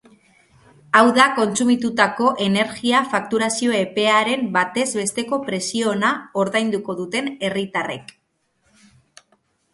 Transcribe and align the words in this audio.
Hau 0.99 1.03
da, 1.17 1.25
kontsumitutako 1.39 2.29
energia 2.45 3.01
fakturazio-epearen 3.11 4.49
batez 4.57 4.87
besteko 5.03 5.41
presiona 5.51 6.11
ordainduko 6.47 6.99
dute 7.05 7.25
herritarrek. 7.29 8.13